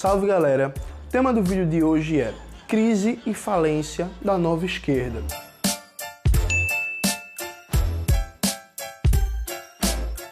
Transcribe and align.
Salve 0.00 0.26
galera! 0.26 0.72
O 1.08 1.10
tema 1.10 1.30
do 1.30 1.42
vídeo 1.42 1.66
de 1.66 1.82
hoje 1.82 2.18
é 2.18 2.32
Crise 2.66 3.20
e 3.26 3.34
falência 3.34 4.08
da 4.24 4.38
nova 4.38 4.64
esquerda. 4.64 5.20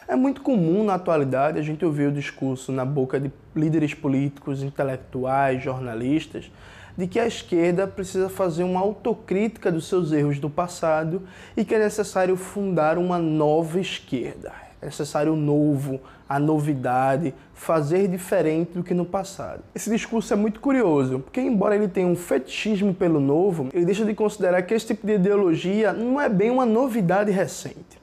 É 0.08 0.16
muito 0.16 0.40
comum 0.40 0.82
na 0.84 0.94
atualidade 0.94 1.58
a 1.58 1.62
gente 1.62 1.84
ouvir 1.84 2.06
o 2.06 2.12
discurso 2.12 2.72
na 2.72 2.82
boca 2.82 3.20
de 3.20 3.30
líderes 3.54 3.92
políticos, 3.92 4.62
intelectuais, 4.62 5.62
jornalistas, 5.62 6.50
de 6.96 7.06
que 7.06 7.20
a 7.20 7.26
esquerda 7.26 7.86
precisa 7.86 8.30
fazer 8.30 8.62
uma 8.62 8.80
autocrítica 8.80 9.70
dos 9.70 9.86
seus 9.86 10.12
erros 10.12 10.38
do 10.38 10.48
passado 10.48 11.24
e 11.54 11.62
que 11.62 11.74
é 11.74 11.78
necessário 11.78 12.36
fundar 12.36 12.96
uma 12.96 13.18
nova 13.18 13.78
esquerda 13.78 14.67
é 14.80 14.86
necessário 14.86 15.32
o 15.32 15.36
novo, 15.36 16.00
a 16.28 16.38
novidade, 16.38 17.34
fazer 17.54 18.08
diferente 18.08 18.72
do 18.72 18.82
que 18.82 18.94
no 18.94 19.04
passado. 19.04 19.62
Esse 19.74 19.90
discurso 19.90 20.32
é 20.32 20.36
muito 20.36 20.60
curioso, 20.60 21.20
porque 21.20 21.40
embora 21.40 21.74
ele 21.74 21.88
tenha 21.88 22.06
um 22.06 22.16
fetichismo 22.16 22.94
pelo 22.94 23.20
novo, 23.20 23.68
ele 23.72 23.84
deixa 23.84 24.04
de 24.04 24.14
considerar 24.14 24.62
que 24.62 24.74
esse 24.74 24.86
tipo 24.86 25.06
de 25.06 25.14
ideologia 25.14 25.92
não 25.92 26.20
é 26.20 26.28
bem 26.28 26.50
uma 26.50 26.66
novidade 26.66 27.30
recente. 27.30 27.98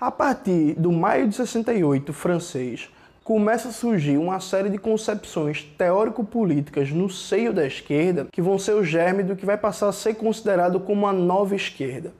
A 0.00 0.10
partir 0.10 0.74
do 0.74 0.92
maio 0.92 1.28
de 1.28 1.34
68 1.34 2.12
francês, 2.12 2.90
começa 3.24 3.70
a 3.70 3.72
surgir 3.72 4.16
uma 4.18 4.38
série 4.38 4.68
de 4.68 4.78
concepções 4.78 5.64
teórico-políticas 5.76 6.92
no 6.92 7.10
seio 7.10 7.52
da 7.52 7.66
esquerda 7.66 8.26
que 8.30 8.40
vão 8.40 8.56
ser 8.56 8.74
o 8.74 8.84
germe 8.84 9.24
do 9.24 9.34
que 9.34 9.44
vai 9.44 9.56
passar 9.56 9.88
a 9.88 9.92
ser 9.92 10.14
considerado 10.14 10.78
como 10.78 11.06
a 11.06 11.12
nova 11.12 11.56
esquerda. 11.56 12.12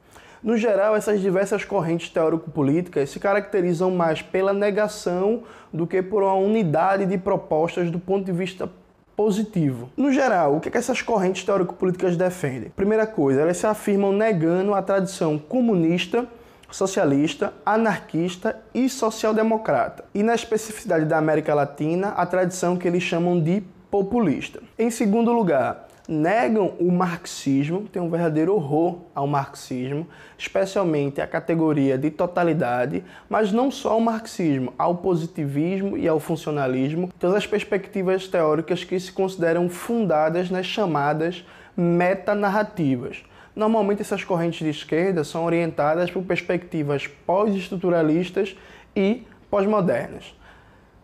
No 0.43 0.57
geral, 0.57 0.95
essas 0.95 1.21
diversas 1.21 1.65
correntes 1.65 2.11
teórico-políticas 2.11 3.11
se 3.11 3.19
caracterizam 3.19 3.91
mais 3.91 4.23
pela 4.23 4.53
negação 4.53 5.43
do 5.73 5.87
que 5.87 6.03
por 6.03 6.23
uma 6.23 6.35
unidade 6.35 7.07
de 7.07 7.19
propostas 7.19 7.91
do 7.91 7.99
ponto 7.99 8.25
de 8.25 8.33
vista 8.33 8.69
positivo. 9.17 9.89
No 9.97 10.13
geral, 10.13 10.57
o 10.57 10.61
que, 10.61 10.69
é 10.69 10.71
que 10.71 10.77
essas 10.77 11.01
correntes 11.01 11.43
teórico-políticas 11.43 12.17
defendem? 12.17 12.71
Primeira 12.77 13.07
coisa, 13.07 13.41
elas 13.41 13.57
se 13.57 13.67
afirmam 13.67 14.13
negando 14.13 14.75
a 14.75 14.83
tradição 14.83 15.39
comunista, 15.39 16.27
socialista, 16.71 17.55
anarquista 17.65 18.61
e 18.75 18.89
social-democrata. 18.89 20.05
E 20.15 20.23
na 20.23 20.35
especificidade 20.35 21.07
da 21.07 21.17
América 21.17 21.55
Latina, 21.55 22.09
a 22.09 22.27
tradição 22.27 22.77
que 22.77 22.87
eles 22.87 23.03
chamam 23.03 23.41
de 23.41 23.63
populista. 23.91 24.61
Em 24.79 24.91
segundo 24.91 25.33
lugar, 25.33 25.86
negam 26.09 26.75
o 26.79 26.91
marxismo, 26.91 27.83
tem 27.89 28.01
um 28.01 28.09
verdadeiro 28.09 28.55
horror 28.55 28.99
ao 29.15 29.27
marxismo, 29.27 30.07
especialmente 30.39 31.21
a 31.21 31.27
categoria 31.27 31.99
de 31.99 32.11
totalidade, 32.11 33.03
mas 33.29 33.53
não 33.53 33.71
só 33.71 33.93
ao 33.93 34.01
marxismo, 34.01 34.73
ao 34.79 34.97
positivismo 34.97 35.97
e 35.97 36.07
ao 36.07 36.21
funcionalismo, 36.21 37.11
todas 37.19 37.37
as 37.37 37.47
perspectivas 37.47 38.29
teóricas 38.29 38.85
que 38.85 38.99
se 38.99 39.13
consideram 39.13 39.69
fundadas 39.69 40.51
nas 40.51 40.67
chamadas 40.67 41.45
metanarrativas. 41.77 43.25
Normalmente 43.55 44.03
essas 44.03 44.23
correntes 44.23 44.59
de 44.59 44.71
esquerda 44.71 45.25
são 45.25 45.45
orientadas 45.45 46.11
por 46.11 46.23
perspectivas 46.23 47.07
pós-estruturalistas 47.07 48.57
e 48.95 49.23
pós-modernas. 49.51 50.35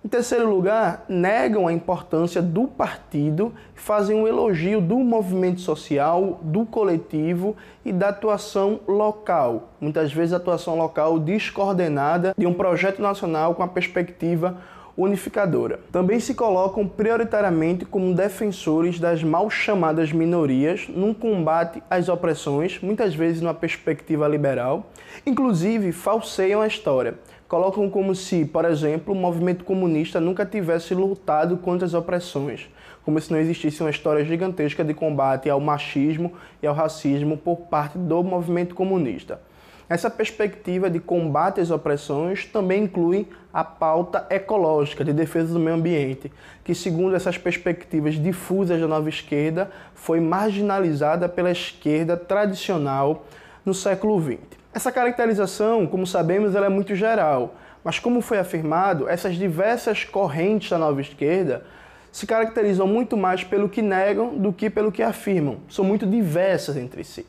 Em 0.04 0.08
terceiro 0.08 0.50
lugar, 0.50 1.04
negam 1.08 1.68
a 1.68 1.72
importância 1.72 2.42
do 2.42 2.66
partido 2.66 3.52
fazem 3.72 4.16
um 4.16 4.26
elogio 4.26 4.80
do 4.80 4.98
movimento 4.98 5.60
social, 5.60 6.40
do 6.42 6.66
coletivo 6.66 7.56
e 7.84 7.92
da 7.92 8.08
atuação 8.08 8.80
local. 8.88 9.74
Muitas 9.80 10.12
vezes, 10.12 10.32
atuação 10.32 10.76
local 10.76 11.20
descoordenada 11.20 12.34
de 12.36 12.48
um 12.48 12.52
projeto 12.52 13.00
nacional 13.00 13.54
com 13.54 13.62
a 13.62 13.68
perspectiva 13.68 14.58
unificadora. 14.96 15.78
Também 15.92 16.18
se 16.18 16.34
colocam 16.34 16.86
prioritariamente 16.86 17.84
como 17.84 18.12
defensores 18.12 18.98
das 18.98 19.22
mal 19.22 19.48
chamadas 19.48 20.12
minorias 20.12 20.88
num 20.88 21.14
combate 21.14 21.80
às 21.88 22.08
opressões, 22.08 22.80
muitas 22.82 23.14
vezes 23.14 23.40
numa 23.40 23.54
perspectiva 23.54 24.26
liberal. 24.26 24.90
Inclusive, 25.24 25.92
falseiam 25.92 26.60
a 26.60 26.66
história 26.66 27.14
colocam 27.52 27.90
como 27.90 28.14
se, 28.14 28.46
por 28.46 28.64
exemplo, 28.64 29.12
o 29.12 29.14
movimento 29.14 29.62
comunista 29.62 30.18
nunca 30.18 30.46
tivesse 30.46 30.94
lutado 30.94 31.58
contra 31.58 31.84
as 31.84 31.92
opressões, 31.92 32.70
como 33.04 33.20
se 33.20 33.30
não 33.30 33.38
existisse 33.38 33.82
uma 33.82 33.90
história 33.90 34.24
gigantesca 34.24 34.82
de 34.82 34.94
combate 34.94 35.50
ao 35.50 35.60
machismo 35.60 36.32
e 36.62 36.66
ao 36.66 36.74
racismo 36.74 37.36
por 37.36 37.56
parte 37.56 37.98
do 37.98 38.22
movimento 38.22 38.74
comunista. 38.74 39.38
Essa 39.86 40.08
perspectiva 40.08 40.88
de 40.88 40.98
combate 40.98 41.60
às 41.60 41.70
opressões 41.70 42.46
também 42.46 42.84
inclui 42.84 43.28
a 43.52 43.62
pauta 43.62 44.26
ecológica 44.30 45.04
de 45.04 45.12
defesa 45.12 45.52
do 45.52 45.60
meio 45.60 45.76
ambiente, 45.76 46.32
que, 46.64 46.74
segundo 46.74 47.14
essas 47.14 47.36
perspectivas 47.36 48.14
difusas 48.14 48.80
da 48.80 48.88
nova 48.88 49.10
esquerda, 49.10 49.70
foi 49.94 50.20
marginalizada 50.20 51.28
pela 51.28 51.50
esquerda 51.50 52.16
tradicional 52.16 53.26
no 53.62 53.74
século 53.74 54.18
XX. 54.18 54.61
Essa 54.74 54.90
caracterização, 54.90 55.86
como 55.86 56.06
sabemos, 56.06 56.54
ela 56.54 56.64
é 56.64 56.70
muito 56.70 56.94
geral, 56.94 57.56
mas 57.84 57.98
como 57.98 58.22
foi 58.22 58.38
afirmado, 58.38 59.06
essas 59.06 59.36
diversas 59.36 60.04
correntes 60.04 60.70
da 60.70 60.78
nova 60.78 60.98
esquerda 61.00 61.64
se 62.10 62.26
caracterizam 62.26 62.86
muito 62.86 63.14
mais 63.14 63.44
pelo 63.44 63.68
que 63.68 63.82
negam 63.82 64.34
do 64.38 64.50
que 64.50 64.70
pelo 64.70 64.90
que 64.90 65.02
afirmam. 65.02 65.58
São 65.68 65.84
muito 65.84 66.06
diversas 66.06 66.76
entre 66.76 67.04
si. 67.04 67.26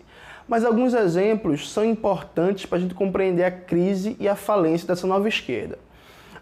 Mas 0.47 0.63
alguns 0.63 0.93
exemplos 0.93 1.71
são 1.71 1.83
importantes 1.83 2.65
para 2.65 2.77
a 2.77 2.81
gente 2.81 2.93
compreender 2.93 3.43
a 3.43 3.51
crise 3.51 4.15
e 4.19 4.27
a 4.27 4.35
falência 4.35 4.87
dessa 4.87 5.07
nova 5.07 5.27
esquerda. 5.27 5.77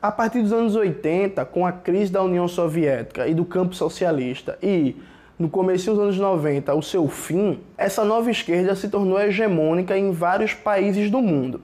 A 0.01 0.11
partir 0.11 0.41
dos 0.41 0.53
anos 0.53 0.75
80, 0.75 1.45
com 1.45 1.65
a 1.65 1.71
crise 1.71 2.11
da 2.11 2.21
União 2.21 2.47
Soviética 2.47 3.27
e 3.27 3.33
do 3.33 3.45
campo 3.45 3.75
socialista 3.75 4.57
e 4.61 4.95
no 5.41 5.49
começo 5.49 5.89
dos 5.89 5.99
anos 5.99 6.17
90 6.19 6.71
o 6.75 6.83
seu 6.83 7.07
fim, 7.07 7.59
essa 7.75 8.05
nova 8.05 8.29
esquerda 8.29 8.75
se 8.75 8.87
tornou 8.87 9.19
hegemônica 9.19 9.97
em 9.97 10.11
vários 10.11 10.53
países 10.53 11.09
do 11.09 11.19
mundo. 11.19 11.61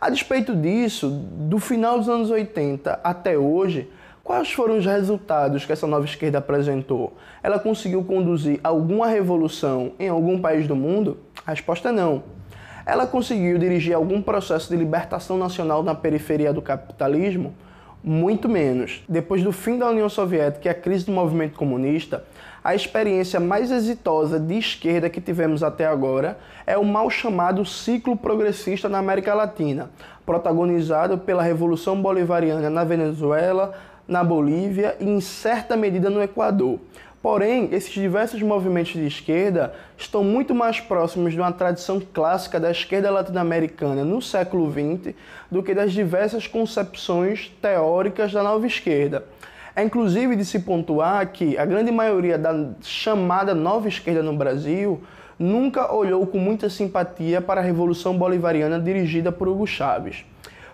A 0.00 0.08
despeito 0.08 0.56
disso, 0.56 1.10
do 1.10 1.58
final 1.58 1.98
dos 1.98 2.08
anos 2.08 2.30
80 2.30 3.00
até 3.04 3.36
hoje, 3.36 3.90
quais 4.24 4.50
foram 4.50 4.78
os 4.78 4.86
resultados 4.86 5.66
que 5.66 5.72
essa 5.72 5.86
nova 5.86 6.06
esquerda 6.06 6.38
apresentou? 6.38 7.12
Ela 7.42 7.58
conseguiu 7.58 8.02
conduzir 8.02 8.58
alguma 8.64 9.06
revolução 9.06 9.92
em 9.98 10.08
algum 10.08 10.40
país 10.40 10.66
do 10.66 10.74
mundo? 10.74 11.18
A 11.46 11.50
resposta 11.50 11.90
é 11.90 11.92
não. 11.92 12.22
Ela 12.86 13.06
conseguiu 13.06 13.58
dirigir 13.58 13.94
algum 13.94 14.22
processo 14.22 14.70
de 14.70 14.76
libertação 14.76 15.36
nacional 15.36 15.82
na 15.82 15.94
periferia 15.94 16.50
do 16.50 16.62
capitalismo? 16.62 17.54
Muito 18.04 18.48
menos. 18.48 19.04
Depois 19.08 19.44
do 19.44 19.52
fim 19.52 19.78
da 19.78 19.88
União 19.88 20.08
Soviética 20.08 20.66
e 20.66 20.70
a 20.70 20.74
crise 20.74 21.06
do 21.06 21.12
movimento 21.12 21.56
comunista, 21.56 22.24
a 22.64 22.74
experiência 22.74 23.38
mais 23.38 23.70
exitosa 23.70 24.40
de 24.40 24.58
esquerda 24.58 25.08
que 25.08 25.20
tivemos 25.20 25.62
até 25.62 25.86
agora 25.86 26.36
é 26.66 26.76
o 26.76 26.84
mal 26.84 27.08
chamado 27.08 27.64
ciclo 27.64 28.16
progressista 28.16 28.88
na 28.88 28.98
América 28.98 29.34
Latina, 29.34 29.88
protagonizado 30.26 31.16
pela 31.18 31.44
Revolução 31.44 32.00
Bolivariana 32.02 32.68
na 32.68 32.82
Venezuela, 32.82 33.72
na 34.06 34.24
Bolívia 34.24 34.96
e, 34.98 35.08
em 35.08 35.20
certa 35.20 35.76
medida, 35.76 36.10
no 36.10 36.20
Equador. 36.20 36.80
Porém, 37.22 37.68
esses 37.70 37.92
diversos 37.92 38.42
movimentos 38.42 38.94
de 38.94 39.06
esquerda 39.06 39.72
estão 39.96 40.24
muito 40.24 40.52
mais 40.52 40.80
próximos 40.80 41.32
de 41.32 41.38
uma 41.38 41.52
tradição 41.52 42.00
clássica 42.00 42.58
da 42.58 42.72
esquerda 42.72 43.12
latino-americana 43.12 44.04
no 44.04 44.20
século 44.20 44.68
XX 44.68 45.14
do 45.48 45.62
que 45.62 45.72
das 45.72 45.92
diversas 45.92 46.48
concepções 46.48 47.48
teóricas 47.62 48.32
da 48.32 48.42
nova 48.42 48.66
esquerda. 48.66 49.24
É 49.76 49.84
inclusive 49.84 50.34
de 50.34 50.44
se 50.44 50.58
pontuar 50.58 51.24
que 51.28 51.56
a 51.56 51.64
grande 51.64 51.92
maioria 51.92 52.36
da 52.36 52.70
chamada 52.82 53.54
nova 53.54 53.86
esquerda 53.86 54.22
no 54.22 54.36
Brasil 54.36 55.00
nunca 55.38 55.94
olhou 55.94 56.26
com 56.26 56.38
muita 56.38 56.68
simpatia 56.68 57.40
para 57.40 57.60
a 57.60 57.64
Revolução 57.64 58.18
Bolivariana 58.18 58.80
dirigida 58.80 59.30
por 59.30 59.46
Hugo 59.46 59.66
Chávez. 59.66 60.24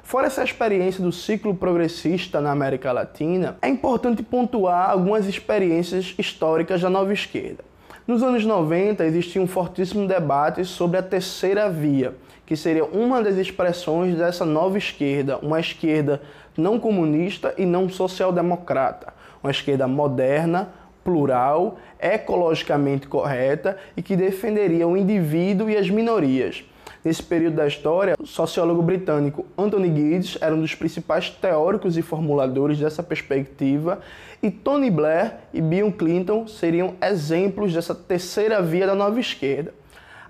Fora 0.09 0.27
essa 0.27 0.43
experiência 0.43 1.03
do 1.03 1.13
ciclo 1.13 1.55
progressista 1.55 2.41
na 2.41 2.51
América 2.51 2.91
Latina, 2.93 3.59
é 3.61 3.69
importante 3.69 4.23
pontuar 4.23 4.89
algumas 4.89 5.27
experiências 5.27 6.15
históricas 6.19 6.81
da 6.81 6.89
nova 6.89 7.13
esquerda. 7.13 7.63
Nos 8.07 8.23
anos 8.23 8.43
90 8.43 9.05
existia 9.05 9.43
um 9.43 9.47
fortíssimo 9.47 10.09
debate 10.09 10.65
sobre 10.65 10.97
a 10.97 11.03
terceira 11.03 11.69
via, 11.69 12.15
que 12.47 12.57
seria 12.57 12.87
uma 12.87 13.23
das 13.23 13.37
expressões 13.37 14.17
dessa 14.17 14.47
nova 14.47 14.79
esquerda, 14.79 15.37
uma 15.43 15.61
esquerda 15.61 16.23
não 16.57 16.81
comunista 16.81 17.53
e 17.59 17.67
não 17.67 17.87
social-democrata, 17.87 19.13
uma 19.43 19.51
esquerda 19.51 19.87
moderna, 19.87 20.71
plural, 21.05 21.79
ecologicamente 22.01 23.07
correta 23.07 23.77
e 23.95 24.01
que 24.01 24.17
defenderia 24.17 24.89
o 24.89 24.97
indivíduo 24.97 25.69
e 25.69 25.77
as 25.77 25.91
minorias. 25.91 26.65
Nesse 27.09 27.23
período 27.23 27.55
da 27.55 27.67
história, 27.67 28.15
o 28.21 28.27
sociólogo 28.27 28.83
britânico 28.83 29.47
Anthony 29.57 29.89
Giddens 29.89 30.37
era 30.43 30.55
um 30.55 30.61
dos 30.61 30.75
principais 30.75 31.31
teóricos 31.31 31.97
e 31.97 32.03
formuladores 32.03 32.79
dessa 32.79 33.03
perspectiva, 33.03 34.01
e 34.43 34.51
Tony 34.51 34.91
Blair 34.91 35.37
e 35.55 35.63
Bill 35.63 35.91
Clinton 35.91 36.47
seriam 36.47 36.97
exemplos 37.01 37.73
dessa 37.73 37.95
terceira 37.95 38.61
via 38.61 38.87
da 38.87 38.95
nova 38.95 39.19
esquerda. 39.19 39.73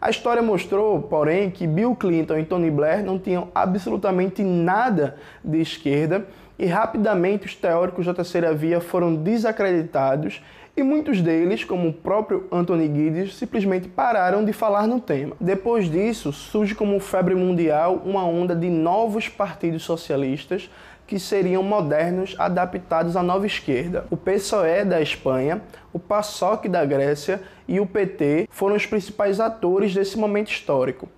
A 0.01 0.09
história 0.09 0.41
mostrou, 0.41 1.03
porém, 1.03 1.51
que 1.51 1.67
Bill 1.67 1.97
Clinton 1.97 2.39
e 2.39 2.45
Tony 2.45 2.71
Blair 2.71 3.05
não 3.05 3.19
tinham 3.19 3.49
absolutamente 3.53 4.45
nada 4.45 5.17
de 5.43 5.61
esquerda 5.61 6.29
e 6.59 6.67
rapidamente 6.67 7.47
os 7.47 7.55
teóricos 7.55 8.05
da 8.05 8.13
terceira 8.13 8.53
via 8.53 8.81
foram 8.81 9.15
desacreditados 9.15 10.43
e 10.77 10.83
muitos 10.83 11.21
deles, 11.21 11.65
como 11.65 11.89
o 11.89 11.93
próprio 11.93 12.47
Anthony 12.53 12.87
Giddens, 12.87 13.35
simplesmente 13.35 13.89
pararam 13.89 14.45
de 14.45 14.53
falar 14.53 14.87
no 14.87 15.01
tema. 15.01 15.35
Depois 15.41 15.91
disso, 15.91 16.33
surge 16.33 16.73
como 16.73 17.01
febre 17.01 17.35
mundial 17.35 18.01
uma 18.05 18.25
onda 18.25 18.55
de 18.55 18.71
novos 18.71 19.29
partidos 19.29 19.83
socialistas 19.83 20.71
que 21.05 21.19
seriam 21.19 21.63
modernos, 21.63 22.37
adaptados 22.39 23.17
à 23.17 23.23
nova 23.23 23.47
esquerda. 23.47 24.07
O 24.11 24.17
PSOE 24.17 24.85
da 24.85 25.01
Espanha, 25.01 25.63
o 25.93 25.99
PASOK 25.99 26.69
da 26.69 26.85
Grécia 26.85 27.41
e 27.67 27.81
o 27.81 27.87
PT 27.87 28.47
foram 28.51 28.77
os 28.77 28.87
principais 28.87 29.41
atores 29.41 29.93
desse 29.95 30.19
momento 30.19 30.53
histórico. 30.53 31.09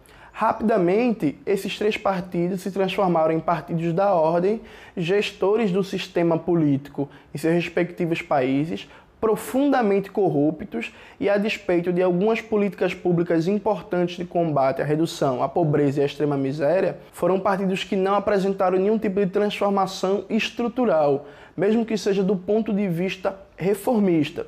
Rapidamente, 0.41 1.37
esses 1.45 1.77
três 1.77 1.99
partidos 1.99 2.63
se 2.63 2.71
transformaram 2.71 3.31
em 3.31 3.39
partidos 3.39 3.93
da 3.93 4.15
ordem, 4.15 4.63
gestores 4.97 5.71
do 5.71 5.85
sistema 5.85 6.39
político 6.39 7.11
em 7.35 7.37
seus 7.37 7.53
respectivos 7.53 8.23
países, 8.23 8.89
profundamente 9.21 10.11
corruptos 10.11 10.95
e, 11.21 11.29
a 11.29 11.37
despeito 11.37 11.93
de 11.93 12.01
algumas 12.01 12.41
políticas 12.41 12.95
públicas 12.95 13.47
importantes 13.47 14.17
de 14.17 14.25
combate 14.25 14.81
à 14.81 14.85
redução 14.87 15.43
à 15.43 15.49
pobreza 15.49 16.01
e 16.01 16.03
à 16.05 16.07
extrema 16.07 16.39
miséria, 16.39 16.97
foram 17.13 17.39
partidos 17.39 17.85
que 17.85 17.95
não 17.95 18.15
apresentaram 18.15 18.79
nenhum 18.79 18.99
tipo 18.99 19.21
de 19.21 19.27
transformação 19.27 20.25
estrutural, 20.31 21.27
mesmo 21.55 21.85
que 21.85 21.99
seja 21.99 22.23
do 22.23 22.35
ponto 22.35 22.73
de 22.73 22.89
vista 22.89 23.39
reformista. 23.59 24.47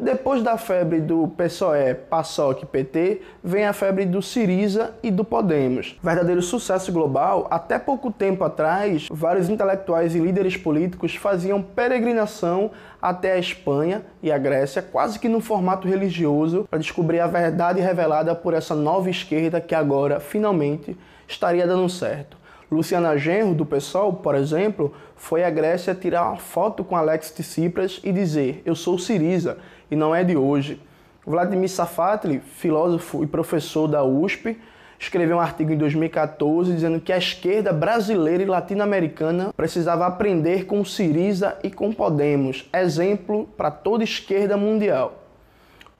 Depois 0.00 0.42
da 0.42 0.56
febre 0.56 0.98
do 0.98 1.28
PSOE, 1.28 1.94
PASOK 2.08 2.62
e 2.62 2.66
PT, 2.66 3.20
vem 3.44 3.66
a 3.66 3.74
febre 3.74 4.06
do 4.06 4.22
Siriza 4.22 4.94
e 5.02 5.10
do 5.10 5.22
Podemos. 5.22 5.98
Verdadeiro 6.02 6.40
sucesso 6.40 6.90
global, 6.90 7.46
até 7.50 7.78
pouco 7.78 8.10
tempo 8.10 8.42
atrás, 8.42 9.08
vários 9.10 9.50
intelectuais 9.50 10.14
e 10.14 10.18
líderes 10.18 10.56
políticos 10.56 11.14
faziam 11.16 11.60
peregrinação 11.60 12.70
até 13.00 13.32
a 13.32 13.38
Espanha 13.38 14.00
e 14.22 14.32
a 14.32 14.38
Grécia, 14.38 14.80
quase 14.80 15.18
que 15.18 15.28
num 15.28 15.40
formato 15.40 15.86
religioso, 15.86 16.66
para 16.70 16.78
descobrir 16.78 17.20
a 17.20 17.26
verdade 17.26 17.78
revelada 17.78 18.34
por 18.34 18.54
essa 18.54 18.74
nova 18.74 19.10
esquerda 19.10 19.60
que 19.60 19.74
agora, 19.74 20.18
finalmente, 20.18 20.96
estaria 21.28 21.66
dando 21.66 21.90
certo. 21.90 22.39
Luciana 22.70 23.16
Genro, 23.16 23.54
do 23.54 23.66
PSOL, 23.66 24.12
por 24.12 24.36
exemplo, 24.36 24.94
foi 25.16 25.42
à 25.42 25.50
Grécia 25.50 25.92
tirar 25.94 26.28
uma 26.28 26.36
foto 26.36 26.84
com 26.84 26.96
Alex 26.96 27.32
Tsipras 27.32 28.00
e 28.04 28.12
dizer: 28.12 28.62
Eu 28.64 28.76
sou 28.76 28.96
Siriza 28.96 29.58
e 29.90 29.96
não 29.96 30.14
é 30.14 30.22
de 30.22 30.36
hoje. 30.36 30.80
Vladimir 31.26 31.68
Safatli, 31.68 32.38
filósofo 32.38 33.24
e 33.24 33.26
professor 33.26 33.88
da 33.88 34.04
USP, 34.04 34.56
escreveu 34.98 35.38
um 35.38 35.40
artigo 35.40 35.72
em 35.72 35.76
2014 35.76 36.72
dizendo 36.72 37.00
que 37.00 37.12
a 37.12 37.18
esquerda 37.18 37.72
brasileira 37.72 38.42
e 38.42 38.46
latino-americana 38.46 39.52
precisava 39.56 40.06
aprender 40.06 40.66
com 40.66 40.84
Siriza 40.84 41.58
e 41.64 41.70
com 41.70 41.92
Podemos, 41.92 42.68
exemplo 42.72 43.48
para 43.56 43.70
toda 43.70 44.04
esquerda 44.04 44.56
mundial. 44.56 45.19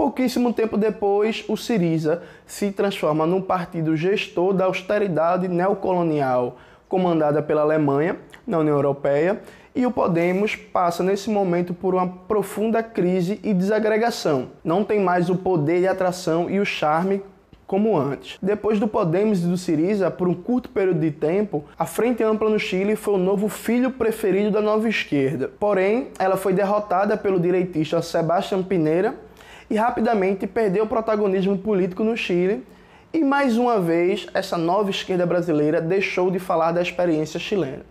Pouquíssimo 0.00 0.50
tempo 0.54 0.78
depois, 0.78 1.44
o 1.46 1.58
Siriza 1.58 2.22
se 2.46 2.72
transforma 2.72 3.26
num 3.26 3.42
partido 3.42 3.94
gestor 3.94 4.54
da 4.54 4.64
austeridade 4.64 5.46
neocolonial 5.46 6.56
comandada 6.88 7.42
pela 7.42 7.60
Alemanha 7.60 8.16
na 8.46 8.60
União 8.60 8.76
Europeia 8.76 9.42
e 9.74 9.84
o 9.84 9.90
Podemos 9.90 10.56
passa 10.56 11.02
nesse 11.02 11.28
momento 11.28 11.74
por 11.74 11.94
uma 11.94 12.08
profunda 12.08 12.82
crise 12.82 13.40
e 13.42 13.52
desagregação. 13.52 14.48
Não 14.64 14.84
tem 14.84 14.98
mais 14.98 15.28
o 15.28 15.36
poder 15.36 15.80
de 15.80 15.86
atração 15.86 16.48
e 16.48 16.58
o 16.58 16.64
charme 16.64 17.22
como 17.66 17.94
antes. 17.94 18.38
Depois 18.40 18.80
do 18.80 18.88
Podemos 18.88 19.44
e 19.44 19.46
do 19.46 19.58
Siriza, 19.58 20.10
por 20.10 20.26
um 20.26 20.34
curto 20.34 20.70
período 20.70 21.00
de 21.00 21.10
tempo, 21.10 21.62
a 21.78 21.84
Frente 21.84 22.22
Ampla 22.22 22.48
no 22.48 22.58
Chile 22.58 22.96
foi 22.96 23.14
o 23.14 23.18
novo 23.18 23.50
filho 23.50 23.90
preferido 23.90 24.50
da 24.50 24.62
nova 24.62 24.88
esquerda. 24.88 25.50
Porém, 25.60 26.08
ela 26.18 26.38
foi 26.38 26.54
derrotada 26.54 27.18
pelo 27.18 27.38
direitista 27.38 28.00
Sebastián 28.00 28.62
Pineira 28.62 29.28
e 29.70 29.76
rapidamente 29.76 30.48
perdeu 30.48 30.84
o 30.84 30.88
protagonismo 30.88 31.56
político 31.56 32.02
no 32.02 32.16
Chile. 32.16 32.66
E 33.14 33.22
mais 33.22 33.56
uma 33.56 33.80
vez, 33.80 34.26
essa 34.34 34.58
nova 34.58 34.90
esquerda 34.90 35.24
brasileira 35.24 35.80
deixou 35.80 36.30
de 36.30 36.40
falar 36.40 36.72
da 36.72 36.82
experiência 36.82 37.38
chilena. 37.38 37.84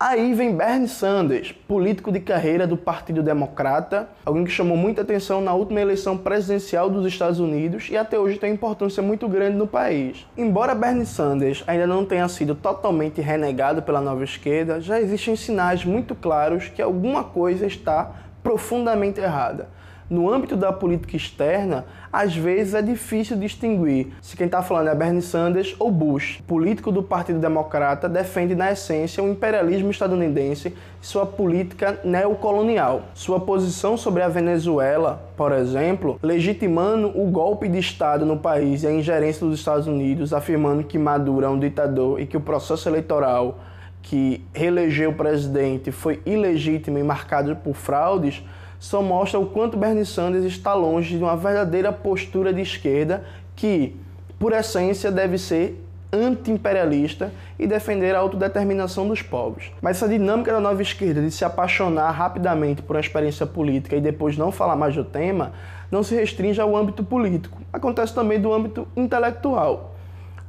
Aí 0.00 0.32
vem 0.32 0.54
Bernie 0.54 0.86
Sanders, 0.86 1.50
político 1.50 2.12
de 2.12 2.20
carreira 2.20 2.68
do 2.68 2.76
Partido 2.76 3.20
Democrata, 3.20 4.08
alguém 4.24 4.44
que 4.44 4.50
chamou 4.50 4.76
muita 4.76 5.02
atenção 5.02 5.40
na 5.40 5.52
última 5.52 5.80
eleição 5.80 6.16
presidencial 6.16 6.88
dos 6.88 7.04
Estados 7.04 7.40
Unidos 7.40 7.88
e 7.90 7.96
até 7.96 8.16
hoje 8.16 8.38
tem 8.38 8.52
importância 8.52 9.02
muito 9.02 9.26
grande 9.26 9.56
no 9.56 9.66
país. 9.66 10.24
Embora 10.36 10.72
Bernie 10.72 11.04
Sanders 11.04 11.64
ainda 11.66 11.84
não 11.84 12.04
tenha 12.04 12.28
sido 12.28 12.54
totalmente 12.54 13.20
renegado 13.20 13.82
pela 13.82 14.00
nova 14.00 14.22
esquerda, 14.22 14.80
já 14.80 15.00
existem 15.00 15.34
sinais 15.34 15.84
muito 15.84 16.14
claros 16.14 16.68
que 16.68 16.80
alguma 16.80 17.24
coisa 17.24 17.66
está 17.66 18.12
profundamente 18.40 19.20
errada 19.20 19.66
no 20.08 20.32
âmbito 20.32 20.56
da 20.56 20.72
política 20.72 21.16
externa, 21.16 21.84
às 22.12 22.34
vezes 22.34 22.74
é 22.74 22.80
difícil 22.80 23.36
distinguir 23.36 24.08
se 24.22 24.36
quem 24.36 24.46
está 24.46 24.62
falando 24.62 24.88
é 24.88 24.94
Bernie 24.94 25.20
Sanders 25.20 25.76
ou 25.78 25.90
Bush. 25.90 26.40
O 26.40 26.42
político 26.44 26.90
do 26.90 27.02
Partido 27.02 27.38
Democrata 27.38 28.08
defende, 28.08 28.54
na 28.54 28.72
essência, 28.72 29.22
o 29.22 29.28
imperialismo 29.28 29.90
estadunidense 29.90 30.74
e 31.02 31.06
sua 31.06 31.26
política 31.26 32.00
neocolonial. 32.02 33.02
Sua 33.12 33.38
posição 33.38 33.96
sobre 33.96 34.22
a 34.22 34.28
Venezuela, 34.28 35.22
por 35.36 35.52
exemplo, 35.52 36.18
legitimando 36.22 37.08
o 37.08 37.30
golpe 37.30 37.68
de 37.68 37.78
Estado 37.78 38.24
no 38.24 38.38
país 38.38 38.82
e 38.82 38.86
a 38.86 38.92
ingerência 38.92 39.46
dos 39.46 39.58
Estados 39.58 39.86
Unidos, 39.86 40.32
afirmando 40.32 40.84
que 40.84 40.98
Maduro 40.98 41.44
é 41.44 41.48
um 41.48 41.58
ditador 41.58 42.20
e 42.20 42.26
que 42.26 42.36
o 42.36 42.40
processo 42.40 42.88
eleitoral 42.88 43.58
que 44.00 44.42
reelegeu 44.54 45.10
o 45.10 45.14
presidente 45.14 45.92
foi 45.92 46.22
ilegítimo 46.24 46.98
e 46.98 47.02
marcado 47.02 47.54
por 47.56 47.74
fraudes 47.74 48.42
só 48.78 49.02
mostra 49.02 49.38
o 49.38 49.46
quanto 49.46 49.76
Bernie 49.76 50.06
Sanders 50.06 50.44
está 50.44 50.74
longe 50.74 51.16
de 51.16 51.22
uma 51.22 51.36
verdadeira 51.36 51.92
postura 51.92 52.52
de 52.52 52.62
esquerda 52.62 53.24
que, 53.56 53.96
por 54.38 54.52
essência, 54.52 55.10
deve 55.10 55.36
ser 55.36 55.84
anti-imperialista 56.12 57.32
e 57.58 57.66
defender 57.66 58.14
a 58.14 58.20
autodeterminação 58.20 59.06
dos 59.06 59.20
povos. 59.20 59.70
Mas 59.82 59.96
essa 59.96 60.08
dinâmica 60.08 60.52
da 60.52 60.60
nova 60.60 60.80
esquerda 60.80 61.20
de 61.20 61.30
se 61.30 61.44
apaixonar 61.44 62.10
rapidamente 62.12 62.82
por 62.82 62.96
uma 62.96 63.00
experiência 63.00 63.46
política 63.46 63.96
e 63.96 64.00
depois 64.00 64.36
não 64.36 64.50
falar 64.50 64.76
mais 64.76 64.94
do 64.94 65.04
tema, 65.04 65.52
não 65.90 66.02
se 66.02 66.14
restringe 66.14 66.60
ao 66.60 66.74
âmbito 66.74 67.04
político. 67.04 67.58
Acontece 67.72 68.14
também 68.14 68.40
do 68.40 68.52
âmbito 68.52 68.86
intelectual. 68.96 69.97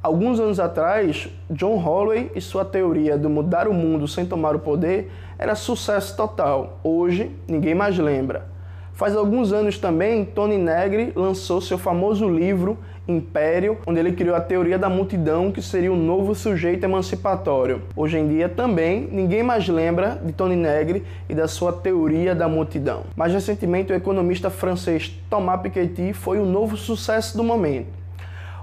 Alguns 0.02 0.40
anos 0.40 0.58
atrás, 0.58 1.28
John 1.50 1.76
Holloway 1.76 2.30
e 2.34 2.40
sua 2.40 2.64
teoria 2.64 3.18
do 3.18 3.28
mudar 3.28 3.68
o 3.68 3.74
mundo 3.74 4.08
sem 4.08 4.24
tomar 4.24 4.56
o 4.56 4.58
poder 4.58 5.12
era 5.38 5.54
sucesso 5.54 6.16
total. 6.16 6.78
Hoje, 6.82 7.30
ninguém 7.46 7.74
mais 7.74 7.98
lembra. 7.98 8.46
Faz 8.94 9.14
alguns 9.14 9.52
anos 9.52 9.76
também, 9.76 10.24
Tony 10.24 10.56
Negri 10.56 11.12
lançou 11.14 11.60
seu 11.60 11.76
famoso 11.76 12.26
livro 12.26 12.78
Império, 13.06 13.76
onde 13.86 14.00
ele 14.00 14.12
criou 14.12 14.34
a 14.34 14.40
teoria 14.40 14.78
da 14.78 14.88
multidão, 14.88 15.52
que 15.52 15.60
seria 15.60 15.92
o 15.92 15.96
novo 15.96 16.34
sujeito 16.34 16.84
emancipatório. 16.84 17.82
Hoje 17.94 18.18
em 18.18 18.26
dia 18.26 18.48
também 18.48 19.06
ninguém 19.12 19.42
mais 19.42 19.68
lembra 19.68 20.18
de 20.24 20.32
Tony 20.32 20.56
Negri 20.56 21.04
e 21.28 21.34
da 21.34 21.46
sua 21.46 21.74
teoria 21.74 22.34
da 22.34 22.48
multidão. 22.48 23.02
Mais 23.14 23.34
recentemente, 23.34 23.92
o 23.92 23.96
economista 23.96 24.48
francês 24.48 25.14
Thomas 25.28 25.60
Piketty 25.60 26.14
foi 26.14 26.38
o 26.38 26.46
novo 26.46 26.74
sucesso 26.76 27.36
do 27.36 27.44
momento. 27.44 27.99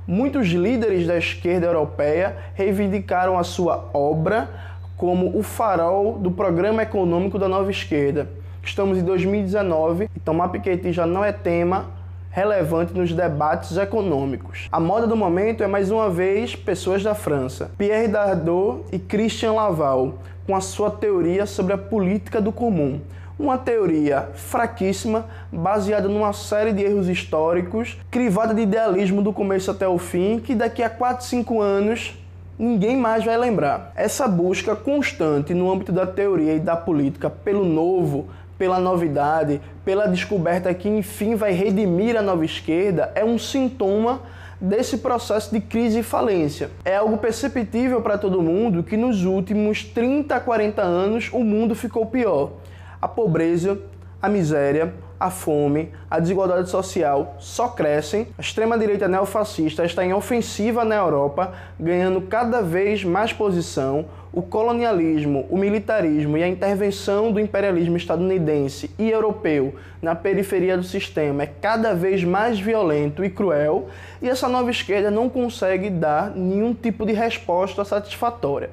Muitos 0.07 0.47
líderes 0.47 1.05
da 1.05 1.17
esquerda 1.17 1.65
europeia 1.65 2.37
reivindicaram 2.53 3.37
a 3.37 3.43
sua 3.43 3.89
obra 3.93 4.49
como 4.95 5.37
o 5.37 5.43
farol 5.43 6.17
do 6.17 6.31
programa 6.31 6.81
econômico 6.81 7.37
da 7.37 7.49
nova 7.49 7.69
esquerda. 7.69 8.29
Estamos 8.63 8.97
em 8.97 9.03
2019 9.03 10.09
e 10.15 10.19
Thomas 10.21 10.49
Piketty 10.49 10.93
já 10.93 11.05
não 11.05 11.25
é 11.25 11.33
tema 11.33 11.87
relevante 12.31 12.93
nos 12.93 13.11
debates 13.11 13.75
econômicos. 13.75 14.69
A 14.71 14.79
moda 14.79 15.05
do 15.05 15.15
momento 15.17 15.61
é 15.61 15.67
mais 15.67 15.91
uma 15.91 16.09
vez 16.09 16.55
pessoas 16.55 17.03
da 17.03 17.13
França, 17.13 17.69
Pierre 17.77 18.07
Dardot 18.07 18.85
e 18.93 18.99
Christian 18.99 19.51
Laval, 19.51 20.19
com 20.45 20.55
a 20.55 20.61
sua 20.61 20.89
teoria 20.89 21.45
sobre 21.45 21.73
a 21.73 21.77
política 21.77 22.39
do 22.39 22.53
comum 22.53 23.01
uma 23.39 23.57
teoria 23.57 24.29
fraquíssima, 24.33 25.25
baseada 25.51 26.07
numa 26.07 26.33
série 26.33 26.73
de 26.73 26.83
erros 26.83 27.07
históricos, 27.07 27.97
crivada 28.09 28.53
de 28.53 28.61
idealismo 28.61 29.21
do 29.21 29.31
começo 29.31 29.69
até 29.69 29.87
o 29.87 29.97
fim, 29.97 30.39
que 30.39 30.55
daqui 30.55 30.81
a 30.81 30.89
4, 30.89 31.25
5 31.25 31.61
anos 31.61 32.17
ninguém 32.57 32.97
mais 32.97 33.23
vai 33.23 33.37
lembrar. 33.37 33.91
Essa 33.95 34.27
busca 34.27 34.75
constante 34.75 35.53
no 35.53 35.71
âmbito 35.71 35.91
da 35.91 36.07
teoria 36.07 36.55
e 36.55 36.59
da 36.59 36.75
política 36.75 37.29
pelo 37.29 37.63
novo, 37.63 38.27
pela 38.57 38.79
novidade, 38.79 39.61
pela 39.85 40.07
descoberta 40.07 40.73
que 40.73 40.89
enfim 40.89 41.35
vai 41.35 41.51
redimir 41.51 42.17
a 42.17 42.23
nova 42.23 42.43
esquerda 42.43 43.11
é 43.13 43.23
um 43.23 43.37
sintoma 43.37 44.21
desse 44.59 44.97
processo 44.97 45.53
de 45.53 45.61
crise 45.61 45.99
e 45.99 46.03
falência. 46.03 46.71
É 46.83 46.95
algo 46.95 47.17
perceptível 47.19 48.01
para 48.01 48.17
todo 48.17 48.41
mundo 48.41 48.81
que 48.81 48.97
nos 48.97 49.23
últimos 49.23 49.83
30 49.83 50.35
a 50.35 50.39
40 50.39 50.81
anos 50.81 51.29
o 51.31 51.43
mundo 51.43 51.75
ficou 51.75 52.07
pior 52.07 52.53
a 53.01 53.07
pobreza, 53.07 53.77
a 54.21 54.27
miséria, 54.27 54.93
a 55.19 55.31
fome, 55.31 55.91
a 56.09 56.19
desigualdade 56.19 56.69
social 56.69 57.35
só 57.39 57.69
crescem. 57.69 58.27
A 58.37 58.41
extrema-direita 58.41 59.07
neofascista 59.07 59.83
está 59.83 60.05
em 60.05 60.13
ofensiva 60.13 60.85
na 60.85 60.95
Europa, 60.95 61.53
ganhando 61.79 62.21
cada 62.21 62.61
vez 62.61 63.03
mais 63.03 63.33
posição. 63.33 64.05
O 64.31 64.41
colonialismo, 64.41 65.47
o 65.49 65.57
militarismo 65.57 66.37
e 66.37 66.43
a 66.43 66.47
intervenção 66.47 67.31
do 67.31 67.39
imperialismo 67.39 67.97
estadunidense 67.97 68.91
e 68.99 69.09
europeu 69.09 69.75
na 70.01 70.13
periferia 70.13 70.77
do 70.77 70.83
sistema 70.83 71.43
é 71.43 71.47
cada 71.47 71.95
vez 71.95 72.23
mais 72.23 72.59
violento 72.59 73.23
e 73.23 73.29
cruel, 73.29 73.87
e 74.21 74.29
essa 74.29 74.47
nova 74.47 74.69
esquerda 74.69 75.09
não 75.09 75.27
consegue 75.27 75.89
dar 75.89 76.31
nenhum 76.35 76.73
tipo 76.73 77.05
de 77.05 77.13
resposta 77.13 77.83
satisfatória. 77.83 78.69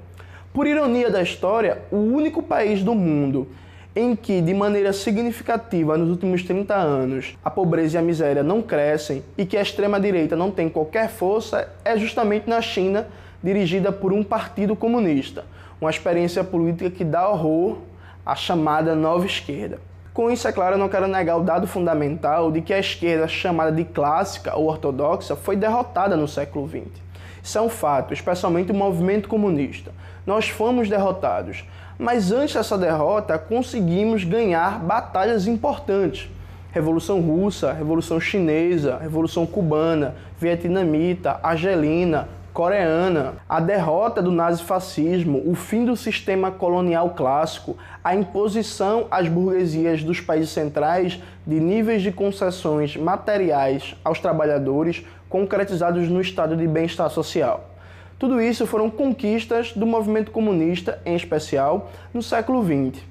Por 0.52 0.66
ironia 0.66 1.10
da 1.10 1.22
história, 1.22 1.78
o 1.90 1.96
único 1.96 2.42
país 2.42 2.82
do 2.82 2.94
mundo 2.94 3.48
em 3.96 4.16
que, 4.16 4.40
de 4.40 4.52
maneira 4.52 4.92
significativa, 4.92 5.96
nos 5.96 6.10
últimos 6.10 6.42
30 6.42 6.74
anos, 6.74 7.38
a 7.44 7.50
pobreza 7.50 7.96
e 7.96 7.98
a 7.98 8.02
miséria 8.02 8.42
não 8.42 8.60
crescem 8.60 9.22
e 9.38 9.46
que 9.46 9.56
a 9.56 9.62
extrema-direita 9.62 10.34
não 10.34 10.50
tem 10.50 10.68
qualquer 10.68 11.08
força, 11.08 11.68
é 11.84 11.96
justamente 11.96 12.48
na 12.48 12.60
China, 12.60 13.06
dirigida 13.42 13.92
por 13.92 14.12
um 14.12 14.24
partido 14.24 14.74
comunista. 14.74 15.44
Uma 15.80 15.90
experiência 15.90 16.42
política 16.42 16.90
que 16.90 17.04
dá 17.04 17.28
horror 17.28 17.78
à 18.26 18.34
chamada 18.34 18.96
nova 18.96 19.26
esquerda. 19.26 19.78
Com 20.12 20.30
isso, 20.30 20.48
é 20.48 20.52
claro, 20.52 20.74
eu 20.74 20.78
não 20.78 20.88
quero 20.88 21.06
negar 21.06 21.36
o 21.36 21.42
dado 21.42 21.66
fundamental 21.66 22.50
de 22.50 22.62
que 22.62 22.72
a 22.72 22.78
esquerda 22.78 23.28
chamada 23.28 23.70
de 23.70 23.84
clássica 23.84 24.56
ou 24.56 24.66
ortodoxa 24.66 25.36
foi 25.36 25.56
derrotada 25.56 26.16
no 26.16 26.26
século 26.26 26.68
XX. 26.68 27.02
Isso 27.42 27.58
é 27.58 27.60
um 27.60 27.68
fato, 27.68 28.14
especialmente 28.14 28.72
o 28.72 28.74
movimento 28.74 29.28
comunista. 29.28 29.92
Nós 30.26 30.48
fomos 30.48 30.88
derrotados. 30.88 31.64
Mas 31.98 32.32
antes 32.32 32.54
dessa 32.54 32.76
derrota, 32.76 33.38
conseguimos 33.38 34.24
ganhar 34.24 34.80
batalhas 34.80 35.46
importantes. 35.46 36.28
Revolução 36.72 37.20
Russa, 37.20 37.72
Revolução 37.72 38.18
Chinesa, 38.18 38.98
Revolução 38.98 39.46
Cubana, 39.46 40.16
Vietnamita, 40.40 41.38
Argelina, 41.40 42.28
Coreana, 42.52 43.34
a 43.48 43.60
derrota 43.60 44.20
do 44.20 44.32
nazifascismo, 44.32 45.42
o 45.46 45.54
fim 45.54 45.84
do 45.84 45.96
sistema 45.96 46.50
colonial 46.50 47.10
clássico, 47.10 47.76
a 48.02 48.14
imposição 48.14 49.06
às 49.10 49.28
burguesias 49.28 50.02
dos 50.02 50.20
países 50.20 50.50
centrais 50.50 51.20
de 51.46 51.58
níveis 51.58 52.02
de 52.02 52.10
concessões 52.10 52.96
materiais 52.96 53.96
aos 54.04 54.20
trabalhadores 54.20 55.04
concretizados 55.28 56.08
no 56.08 56.20
estado 56.20 56.56
de 56.56 56.66
bem-estar 56.66 57.10
social. 57.10 57.73
Tudo 58.18 58.40
isso 58.40 58.66
foram 58.66 58.88
conquistas 58.88 59.72
do 59.72 59.86
movimento 59.86 60.30
comunista, 60.30 61.00
em 61.04 61.16
especial, 61.16 61.90
no 62.12 62.22
século 62.22 62.62
XX. 62.62 63.02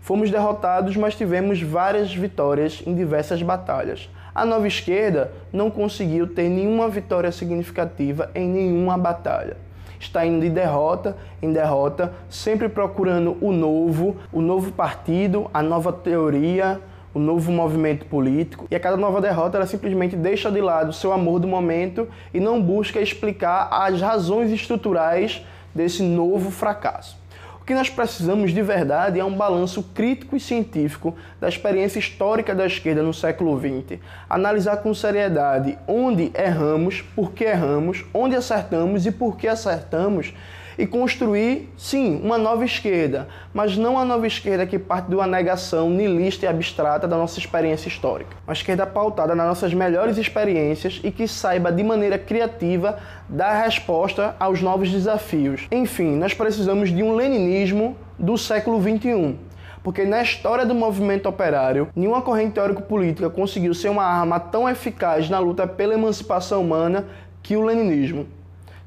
Fomos 0.00 0.30
derrotados, 0.30 0.96
mas 0.96 1.14
tivemos 1.14 1.60
várias 1.62 2.14
vitórias 2.14 2.82
em 2.86 2.94
diversas 2.94 3.42
batalhas. 3.42 4.08
A 4.34 4.44
nova 4.44 4.66
esquerda 4.66 5.32
não 5.52 5.70
conseguiu 5.70 6.26
ter 6.26 6.48
nenhuma 6.48 6.88
vitória 6.88 7.30
significativa 7.30 8.30
em 8.34 8.48
nenhuma 8.48 8.96
batalha. 8.96 9.56
Está 9.98 10.24
indo 10.24 10.40
de 10.40 10.50
derrota 10.50 11.16
em 11.42 11.52
derrota, 11.52 12.12
sempre 12.28 12.68
procurando 12.68 13.36
o 13.40 13.52
novo, 13.52 14.16
o 14.32 14.40
novo 14.40 14.70
partido, 14.72 15.50
a 15.52 15.62
nova 15.62 15.92
teoria, 15.92 16.80
o 17.18 17.20
novo 17.20 17.50
movimento 17.50 18.06
político, 18.06 18.66
e 18.70 18.76
a 18.76 18.80
cada 18.80 18.96
nova 18.96 19.20
derrota 19.20 19.58
ela 19.58 19.66
simplesmente 19.66 20.16
deixa 20.16 20.50
de 20.50 20.60
lado 20.60 20.90
o 20.90 20.92
seu 20.92 21.12
amor 21.12 21.40
do 21.40 21.48
momento 21.48 22.08
e 22.32 22.38
não 22.38 22.62
busca 22.62 23.00
explicar 23.00 23.68
as 23.70 24.00
razões 24.00 24.52
estruturais 24.52 25.44
desse 25.74 26.02
novo 26.02 26.50
fracasso. 26.50 27.18
O 27.60 27.64
que 27.68 27.74
nós 27.74 27.90
precisamos 27.90 28.52
de 28.52 28.62
verdade 28.62 29.20
é 29.20 29.24
um 29.24 29.36
balanço 29.36 29.82
crítico 29.94 30.34
e 30.34 30.40
científico 30.40 31.14
da 31.38 31.48
experiência 31.48 31.98
histórica 31.98 32.54
da 32.54 32.64
esquerda 32.64 33.02
no 33.02 33.12
século 33.12 33.58
XX, 33.58 34.00
analisar 34.30 34.78
com 34.78 34.94
seriedade 34.94 35.76
onde 35.86 36.30
erramos, 36.34 37.02
por 37.14 37.32
que 37.32 37.44
erramos, 37.44 38.06
onde 38.14 38.34
acertamos 38.34 39.04
e 39.04 39.12
por 39.12 39.36
que 39.36 39.46
acertamos 39.46 40.32
e 40.78 40.86
construir, 40.86 41.68
sim, 41.76 42.20
uma 42.22 42.38
nova 42.38 42.64
esquerda, 42.64 43.26
mas 43.52 43.76
não 43.76 43.98
a 43.98 44.04
nova 44.04 44.26
esquerda 44.28 44.64
que 44.64 44.78
parte 44.78 45.08
de 45.08 45.16
uma 45.16 45.26
negação 45.26 45.90
nihilista 45.90 46.46
e 46.46 46.48
abstrata 46.48 47.08
da 47.08 47.16
nossa 47.16 47.40
experiência 47.40 47.88
histórica. 47.88 48.36
Uma 48.46 48.52
esquerda 48.52 48.86
pautada 48.86 49.34
nas 49.34 49.48
nossas 49.48 49.74
melhores 49.74 50.16
experiências 50.16 51.00
e 51.02 51.10
que 51.10 51.26
saiba 51.26 51.72
de 51.72 51.82
maneira 51.82 52.16
criativa 52.16 52.98
dar 53.28 53.64
resposta 53.64 54.36
aos 54.38 54.62
novos 54.62 54.90
desafios. 54.90 55.66
Enfim, 55.72 56.16
nós 56.16 56.32
precisamos 56.32 56.90
de 56.90 57.02
um 57.02 57.14
leninismo 57.16 57.96
do 58.16 58.38
século 58.38 58.80
XXI. 58.80 59.36
Porque 59.82 60.04
na 60.04 60.22
história 60.22 60.66
do 60.66 60.74
movimento 60.74 61.28
operário, 61.28 61.88
nenhuma 61.94 62.22
corrente 62.22 62.52
teórico-política 62.52 63.30
conseguiu 63.30 63.74
ser 63.74 63.88
uma 63.88 64.04
arma 64.04 64.38
tão 64.38 64.68
eficaz 64.68 65.28
na 65.28 65.38
luta 65.38 65.66
pela 65.66 65.94
emancipação 65.94 66.62
humana 66.62 67.06
que 67.42 67.56
o 67.56 67.64
leninismo. 67.64 68.26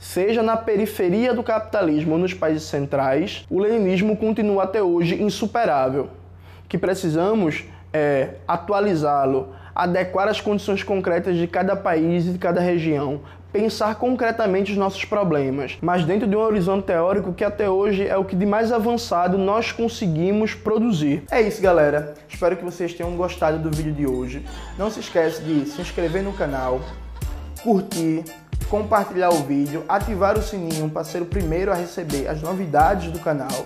Seja 0.02 0.42
na 0.42 0.58
periferia 0.58 1.32
do 1.32 1.44
capitalismo 1.44 2.14
ou 2.14 2.18
nos 2.18 2.34
países 2.34 2.64
centrais, 2.64 3.46
o 3.52 3.60
leninismo 3.60 4.18
continua 4.18 4.64
até 4.64 4.82
hoje 4.82 5.22
insuperável. 5.22 6.10
O 6.66 6.68
que 6.68 6.76
precisamos 6.76 7.66
é 7.94 8.30
atualizá-lo, 8.48 9.50
adequar 9.76 10.28
as 10.28 10.42
condições 10.42 10.82
concretas 10.82 11.38
de 11.38 11.46
cada 11.46 11.76
país 11.76 12.26
e 12.26 12.32
de 12.32 12.40
cada 12.40 12.60
região, 12.60 13.22
pensar 13.54 13.94
concretamente 13.94 14.72
os 14.72 14.78
nossos 14.78 15.06
problemas, 15.06 15.78
mas 15.84 16.04
dentro 16.04 16.28
de 16.28 16.36
um 16.36 16.40
horizonte 16.40 16.86
teórico 16.86 17.32
que 17.32 17.44
até 17.44 17.70
hoje 17.70 18.08
é 18.08 18.18
o 18.18 18.26
que 18.26 18.36
de 18.36 18.46
mais 18.46 18.72
avançado 18.72 19.38
nós 19.38 19.72
conseguimos 19.72 20.56
produzir. 20.56 21.26
É 21.30 21.40
isso, 21.42 21.62
galera. 21.62 22.16
Espero 22.28 22.58
que 22.58 22.66
vocês 22.66 22.92
tenham 22.92 23.16
gostado 23.16 23.60
do 23.60 23.70
vídeo 23.70 23.94
de 23.94 24.08
hoje. 24.08 24.44
Não 24.80 24.90
se 24.90 25.00
esqueça 25.00 25.44
de 25.44 25.68
se 25.68 25.80
inscrever 25.80 26.24
no 26.24 26.34
canal, 26.34 26.82
curtir, 27.62 28.24
compartilhar 28.70 29.30
o 29.30 29.44
vídeo, 29.44 29.84
ativar 29.88 30.38
o 30.38 30.42
sininho 30.42 30.90
para 30.90 31.04
ser 31.04 31.22
o 31.22 31.26
primeiro 31.26 31.72
a 31.72 31.76
receber 31.76 32.28
as 32.28 32.42
novidades 32.42 33.12
do 33.12 33.20
canal. 33.20 33.66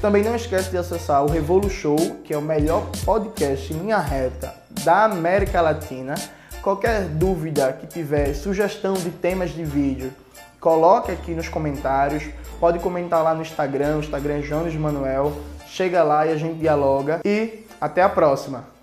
Também 0.00 0.24
não 0.24 0.34
esquece 0.34 0.70
de 0.70 0.78
acessar 0.78 1.22
o 1.22 1.30
Revolu 1.30 1.68
Show, 1.68 1.98
que 2.24 2.32
é 2.32 2.38
o 2.38 2.42
melhor 2.42 2.86
podcast 3.04 3.72
em 3.72 3.78
linha 3.78 3.98
reta 3.98 4.54
da 4.82 5.04
América 5.04 5.60
Latina. 5.60 6.14
Qualquer 6.62 7.02
dúvida 7.02 7.72
que 7.72 7.86
tiver, 7.86 8.34
sugestão 8.34 8.94
de 8.94 9.10
temas 9.10 9.50
de 9.50 9.64
vídeo, 9.64 10.10
coloque 10.58 11.12
aqui 11.12 11.32
nos 11.32 11.48
comentários. 11.48 12.24
Pode 12.58 12.78
comentar 12.78 13.22
lá 13.22 13.34
no 13.34 13.42
Instagram, 13.42 13.96
o 13.96 14.00
Instagram 14.00 14.38
é 14.38 14.40
Jones 14.40 14.74
Manuel. 14.74 15.32
Chega 15.66 16.02
lá 16.02 16.26
e 16.26 16.32
a 16.32 16.36
gente 16.36 16.58
dialoga. 16.58 17.20
E 17.24 17.66
até 17.80 18.02
a 18.02 18.08
próxima! 18.08 18.79